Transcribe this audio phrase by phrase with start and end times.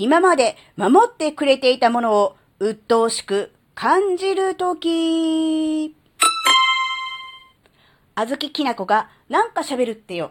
[0.00, 5.92] 今まで守ってくれていたものを鬱陶しく感じるとき。
[8.14, 10.30] あずききなこがなんか喋るってよ。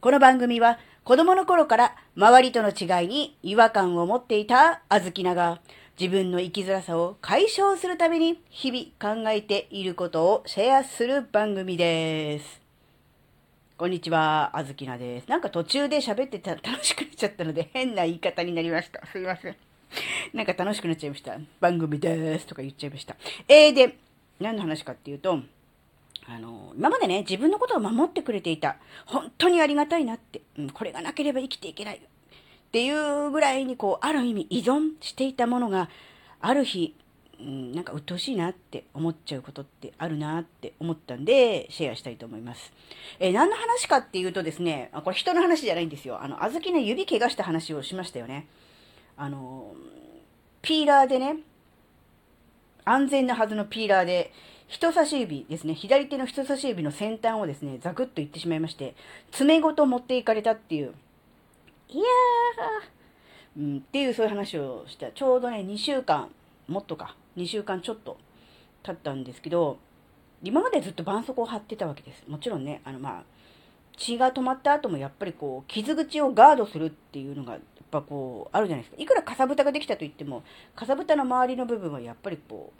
[0.00, 5.60] この番組は子供の頃から周りとの違いに違和感を持っていたあずきなが
[6.00, 12.63] 自分の生きづらさを解消するために日々考えていることをシェアする番組です。
[13.76, 15.28] こんにちは、あずきなです。
[15.28, 19.04] なんか途中で喋ってた楽しくなっちゃったので変な言い方になりました。
[19.08, 19.56] すいません。
[20.32, 21.36] なんか楽しくなっちゃいました。
[21.58, 23.16] 番組ですとか言っちゃいました。
[23.48, 23.98] えー、で、
[24.38, 25.40] 何の話かっていうと、
[26.28, 28.76] あの、今までね、自分のことを守ってくれていた。
[29.06, 30.42] 本当にありがたいなって。
[30.56, 31.96] うん、これがなければ生きていけない。
[31.96, 32.00] っ
[32.70, 35.90] ていうぐらいに、こう、ある意味依存していたものが、
[36.40, 36.94] ある日、
[37.40, 42.72] うん、なんか鬱陶しいなって思っちゃうことってあるなって思ったんで、シェアしたいと思います。
[43.18, 46.22] えー、何の話かっていうとですね、これ人の話じゃないんですよ。
[46.22, 48.46] あの、あずきね、指怪我した話をしましたよね。
[49.16, 49.74] あの、
[50.62, 51.36] ピーラーでね、
[52.84, 54.32] 安全なはずのピーラーで、
[54.66, 58.94] 人差し指ですね、左手の人差し指の先端をですね、ザクッといってしまいまして、
[59.30, 60.94] 爪ごと持っていかれたっていう、
[61.88, 65.10] いやー、うん、っていうそういう話をした。
[65.12, 66.30] ちょうどね、2週間、
[66.66, 68.18] もっとか、2週間ちょっと
[68.82, 69.78] 経ったんですけど、
[70.42, 72.24] 今までずっと絆創膏を貼ってたわけです。
[72.28, 73.24] もちろんね、あのまあ、
[73.96, 79.02] 血が止まった後もやっぱりこう、傷口をガードするっていうのが、やっぱこう、あるじゃないですか。
[79.02, 80.42] いくらかさぶたができたと言っても、
[80.74, 82.72] かさぶたの周りの部分はやっぱりこ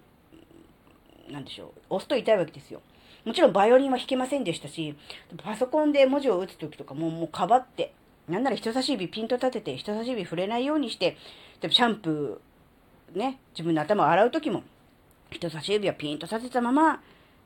[1.28, 2.82] う、なんでしょう、押すと痛いわけですよ。
[3.24, 4.94] もちろんバイオリンは弾けませんでしたし、
[5.38, 7.94] パソコンで文字を打つ時とかももうかばって、
[8.28, 11.16] なんなら人差し指ピンと立てて人差し指触れないようにして、
[11.70, 12.53] シャンプー、
[13.14, 14.62] ね、自分の頭を洗う時も、
[15.30, 17.02] 人差し指はピンと立てたまま、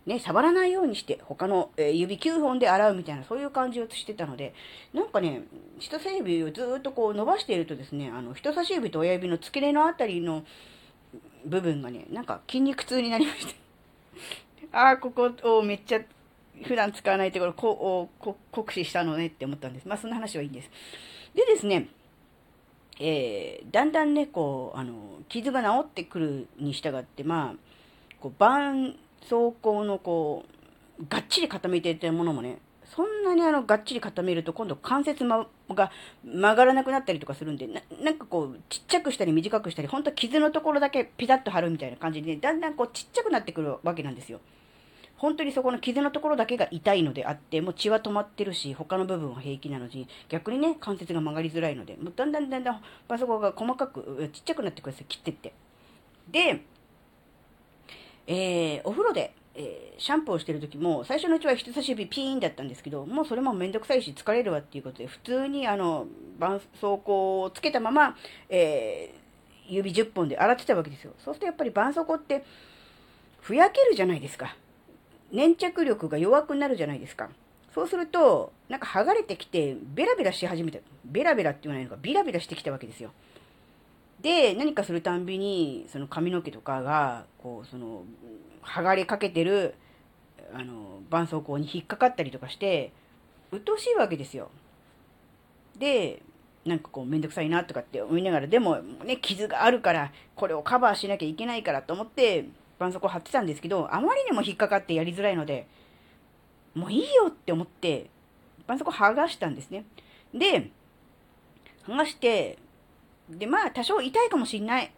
[0.07, 4.55] ね、触らないようにして、他の、え指9本で洗うみたいな、そういう感じをしてたので、
[4.95, 5.43] なんかね、
[5.79, 10.45] 人差し指をずっとこう伸ばしているとですね、あの、人差し指と親指の付け根のあたりの
[11.45, 13.55] 部分がね、なんか筋肉痛になりました。
[14.73, 16.01] ああ、ここをめっちゃ
[16.65, 19.87] 普段使わないところこう、酷使したのねって思ったんです。
[19.87, 20.71] まあ、そんな話はいいんです。
[21.35, 21.89] でですね、
[23.01, 28.95] えー、だんだんね、こう、あの、傷が治ってくるに従って、まあ、こう、絆
[29.29, 30.45] 創膏のこ
[31.01, 35.93] う、がっちり固めていたものもね、そんなにあの、がっちり固めると今度関節、ま、が
[36.25, 44.41] 曲がらなくなったりとかするんでな、なんかこう、ちっちゃくしたり短くしたり、ほんと傷のところだけピタッと貼るみたいな感じで、ねだんだんこう、ちっちゃくなってくるわけなんですよ。
[45.19, 55.53] 本当にそこの傷のところだけが痛いのであって、もう血は止まってるし、他の部分は平気なのに、逆にね、関節が曲がりづらいので、もうだんだんだんだんパソコンが細かく、ちっちゃくなってくるんですよ、切ってって。
[56.31, 56.63] で、
[58.29, 66.07] えー、お風呂で、えー、シャンプーをしてる時も、最初のうちは人差し指ピーンだったんですけど、もうそれもめんどくさいし疲れるわっていうことで、普通にあの、
[66.39, 68.17] 絆創膏をつけたまま、
[68.49, 71.13] えー、指10本で洗ってたわけですよ。
[71.19, 72.45] そうするとやっぱり絆創膏って、
[73.41, 74.55] ふやけるじゃないですか。
[75.33, 77.29] 粘着力が弱くなるじゃないですか。
[77.75, 80.79] そうすると、なんか剥がれてきて、ベラベラし始めた。
[81.05, 83.13] ベラベラって言わないのか、ビラビラしてきたわけですよ。
[84.21, 88.03] で、何かするたんびに、その髪の毛とかが、こう、その、
[88.63, 89.75] 剥がれかけてる、
[90.53, 92.93] あの、絆創膏に引っかかったりとかして、
[93.53, 94.51] 鬱陶しいわけですよ。
[95.79, 96.23] で、
[96.65, 102.47] なんかこう、めんどくさいなとかって思いながら、でもね、傷があるから、これをカバーしなきゃいけないからと思って、
[102.79, 105.67] 絆創膏貼ってたんですけど、あまりにも引っかかってやりづらいので、
[106.75, 108.09] もういいよって思って、
[108.61, 109.85] 絆創膏剥がしたんですね。
[110.33, 110.71] で、
[111.87, 112.59] 剥がして、
[113.29, 114.93] で、まあ、多少痛いかもしんない。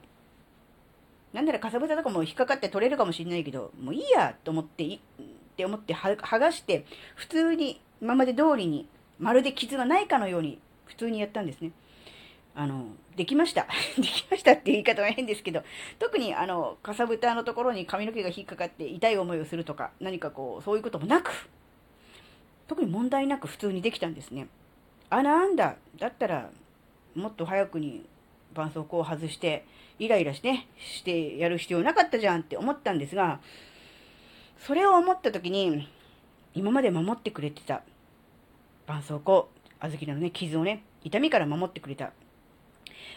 [1.33, 4.99] なんならかさぶたとかも引っかかって取れるかもしんないけど、もういいやと思って、いっ
[5.57, 11.71] て思って剥がして、普通に今まで通りに、まるで傷がないかのように、普通にやったんですね。
[12.55, 13.67] あの、できました。
[13.97, 15.63] できましたって言い方は変ですけど、
[15.99, 21.49] 特にあの、かさぶたのところに髪の毛が引っかかって痛い思いをするとか、何かこう、そういうこともなく、
[22.67, 24.49] 特に問題なく普通にできたんですね。
[25.11, 25.77] あ、なんだ。
[25.99, 26.51] だったら、
[27.15, 28.07] もっと早くに
[28.51, 29.65] 絆創膏を外して、
[29.99, 33.41] イライラして、してやる必要なかったじゃんって思ったんですが、
[34.59, 35.89] それを思った時に、
[36.55, 37.83] 今まで守ってくれてた
[38.87, 39.47] 絆創膏、
[39.81, 42.13] 小豆のね、傷をね、痛みから守ってくれた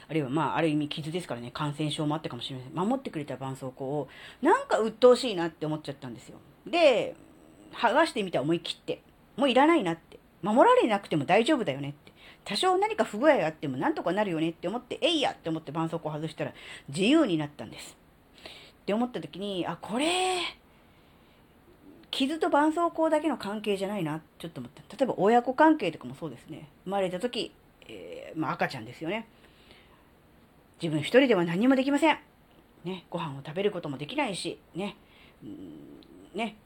[0.08, 2.74] あるいはまあ、ある意味傷ですからね、感染症もあったかもしれません。
[2.74, 4.08] 守ってくれた絆創膏を、
[4.42, 6.38] なんか鬱陶しいなって思っちゃったんですよ。
[6.66, 7.16] で、
[7.74, 9.02] 剥がしてみた思い切って。
[9.36, 10.20] もういらないなって。
[10.42, 12.12] 守られなくても大丈夫だよねって。
[12.46, 16.54] 多少何か不具合があってもなんとかなるよねって思って、えいやって思って絆創膏を外したら
[16.90, 17.98] 自由になったんです。
[18.84, 20.40] って思った時に、あ、これ、
[22.12, 24.98] 傷と絆創膏だけの関係じゃないな、ちょっと思った。
[24.98, 26.68] 例えば親子関係とかもそうですね。
[26.84, 27.54] 生まれた時、
[27.88, 29.28] えー、まあ赤ちゃんですよね。
[30.84, 32.18] 自分一人では何もできません。
[32.84, 34.98] ね、ご飯を食べることもできないし、ね、
[36.36, 36.58] ね、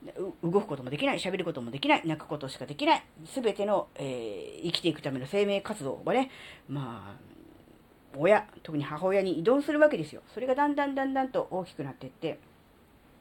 [0.43, 6.31] 動くこともできない、喋ることもできない、泣くことしかできない、すべての、えー、生きていくための生命活動をね、
[6.67, 10.23] まあ、親、特に母親に依存するわけですよ。
[10.33, 12.39] それがだんだんだんだんと大きくなっていって、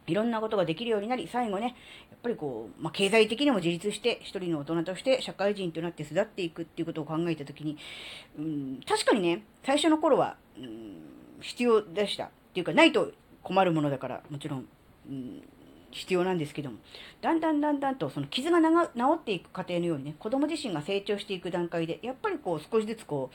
[0.06, 1.74] いろんなことができるようになり、最後ね、
[2.10, 7.76] やっぱりこう、まあ、経済的にも自立して、一人の大人として社会人となって巣立っていくっていうことを考えたときに、
[8.38, 11.02] うん、確かにね、最初の頃は、うん、
[11.40, 12.24] 必要でした。
[12.24, 13.12] っていうか、ないと
[13.42, 14.68] 困るものだから、もちろん、
[15.08, 15.42] うん、
[15.90, 16.78] 必要なんですけども、
[17.20, 18.68] だんだんだんだんと、その傷が治
[19.14, 23.30] っていく過程のようにね、子供自身が成長していく段階で、やっぱりこう、少しずつこ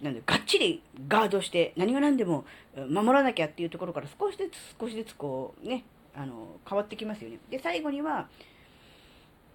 [0.00, 2.44] う、なんで、がっちりガードして、何が何でも
[2.90, 5.84] 守らなきゃっていうところから少しずつ少しずつこう、ね、
[6.16, 7.38] あの、変わってきますよね。
[7.50, 8.28] で、最後には、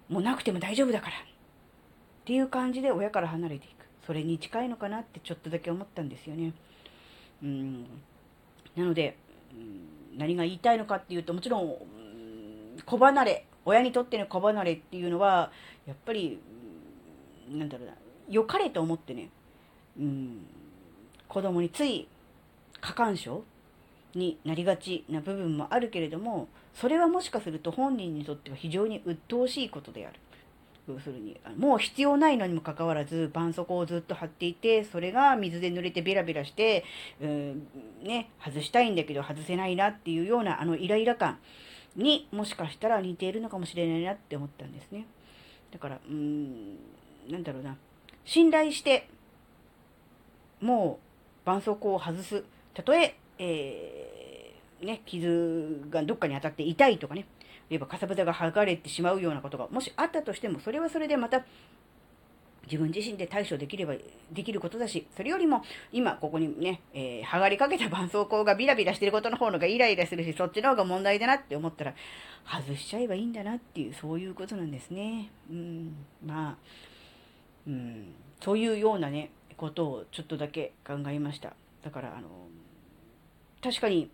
[0.08, 1.16] もうなくても大丈夫だから。
[1.16, 1.18] っ
[2.24, 3.72] ていう感じで親から離れていく。
[4.06, 6.52] それに近いのかなってちょっとだけ思ったんですよね。
[7.42, 7.82] うん。
[8.76, 9.16] なので、
[9.52, 11.76] うん、何が言いたいのかっていうと、もちろん、
[12.86, 15.50] 子離れ、親にとっての子離れっていうのは、
[15.86, 16.40] やっぱり、
[17.48, 17.94] なんだろうな、
[18.28, 19.30] 良かれと思ってね、
[19.98, 20.46] うん、
[21.28, 22.08] 子供につい
[22.80, 23.44] 過干渉
[24.14, 30.18] になりがちな部分もあるけれども、それはもしかすると本人にとっては非常に鬱陶しいことである。
[30.88, 36.84] 要するに、もう必要ないのにもかかわらず、絆創膏をずっと貼っていて、それが水で濡れてベラベラして、
[37.20, 37.68] うん、
[38.02, 41.38] ね、外したいんだけど外せないなっていうようなあのイライラ感
[41.94, 45.06] にもしかしたら似ているのかもしれないなって思ったんですね。
[45.70, 46.76] だから、うん、
[47.30, 47.76] なんだろうな。
[48.24, 49.08] 信頼して、
[50.60, 50.98] も
[51.44, 52.44] う絆創膏を外す。
[52.74, 57.26] たとええー、ね、傷がどっかに当たって痛いとかね、
[57.70, 61.44] 言えばかさぶたが剥がれてしまうようなことがもしあったとしても、それはそれでまた
[62.64, 63.94] 自分自身で対処できれば
[64.30, 65.62] できることだし、それよりも
[65.92, 71.94] 今ここにね、えー、剥がれかけた絆創膏がビラビラしてることの方のがイライラするし、そっちの方が問題だなって思ったら、
[72.44, 75.30] 外しちゃえばいいんだなっていう、そういうことなんですね。
[75.50, 75.94] うん、
[76.24, 76.56] まあ、
[77.66, 81.54] うん、そういうようなね、ことをちょっとだけ考えました。
[81.82, 82.28] だから、あの、
[83.62, 84.10] 確かに、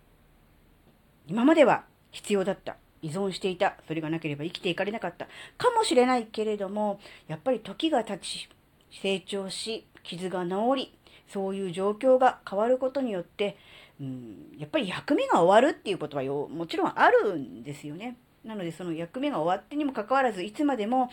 [1.26, 2.76] 今までは必要だった。
[3.00, 3.76] 依存していた。
[3.86, 5.26] それがなければ生きていかれなかった。
[5.56, 8.48] かもしれないけれども、やっぱり時が経ち、
[8.90, 10.98] 成長し、傷が治り、
[11.28, 13.56] そういう状況が変わることによって、
[14.00, 18.16] うん、やっぱり役目が終わるっていうことはよもちろんあるんですよね。
[18.44, 21.10] なのでその役目が終わってにもかかわらずいつまでも、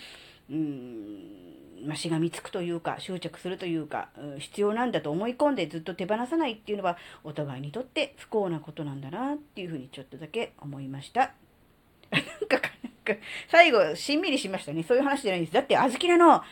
[0.49, 1.54] うん、
[1.85, 11.33] ま、しがみつくというか、執着するというか、うん必要なんだと思い込んでずっと手放さないっていうのは、お互いにとって不幸なことなんだなっていうふうにちょっとだけ思いました。
[12.11, 14.83] なんか、なんか、最後、しんみりしましたね。
[14.83, 15.53] そういう話じゃないんです。
[15.53, 16.43] だって、あずきらの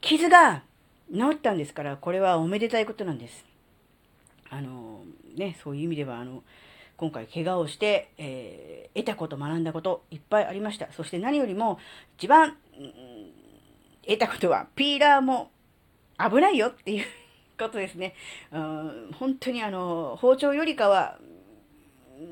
[0.00, 0.62] 傷が
[1.12, 3.44] 治ったんですから、これはおめでたいことなんです。
[4.50, 5.02] あの、
[5.36, 6.42] ね、そういう意味では、あの、
[6.96, 10.92] 今回怪我をして、えー、得たこと、学んだこと、いっぱいありました。
[10.92, 11.78] そして何よりも、
[12.18, 12.56] 一番、
[14.06, 15.50] 得たことは、ピーラーも
[16.18, 17.04] 危ないよっていう
[17.58, 18.14] ことですね。
[18.52, 21.18] うん、本当にあの、包丁よりかは、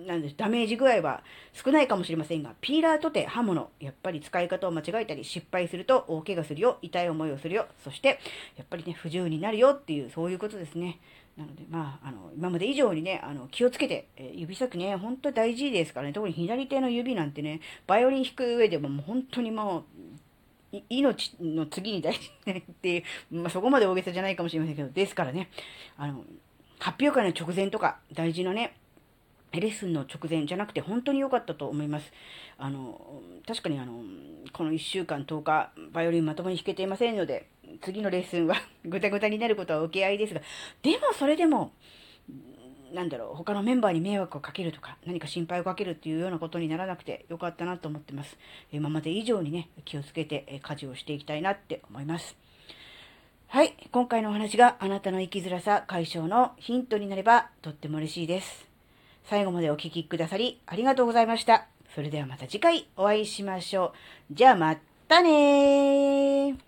[0.07, 1.23] なんです、ダメージ具合は
[1.53, 8.21] 少ないかもしれませんが、ピーラーとて刃物、やっぱり使い方を間違えたり、失敗すると大怪我するよ、痛い思いをするよ、そして、
[8.57, 10.99] やっぱりね、不自由になるよっていう、そういうことですね。
[11.39, 19.85] なので、まあ、あの、今まで以上にね、あの、気をつけて、え指先ね、本当大事ですからね、特に左手の指なんてね、バイオリン弾く上でももう本当にもう、
[20.89, 22.21] 命の次に大事
[22.51, 23.03] っていう、
[23.37, 25.49] まあ、そこまで大げさじゃないかもしれませんけど、ですからね、
[25.97, 26.25] あの、
[26.79, 28.77] 発表会の直前とか、大事なね、
[29.53, 32.13] レッスンの直前じゃなくて本当に良かったと思います。
[32.59, 34.03] あの、確かにあの、
[34.53, 37.49] この1週間10日、バイオリンまともに弾けていませんので、
[37.81, 40.43] 次のレッスンは ぐたぐたになることは受け合いですが、
[40.83, 41.73] でもそれでも、
[42.93, 48.37] なんだろう、他のメンバーに迷惑をかけるとか、何か心配をかけるっていうようなことにならなくてよかったなと思ってます。
[48.73, 52.37] 今まで以上にね、気をつけて家事をしていきたいなって思います。
[53.49, 58.69] はい、今回のお話があなたの生きづらさ解消のヒントになればとっても嬉しいです。
[59.25, 61.67] 最後までお聴きくださりありがとうございました。
[61.95, 63.95] それではまた次回お会いしましょ
[64.31, 64.35] う。
[64.35, 64.77] じゃあま
[65.09, 66.68] たね。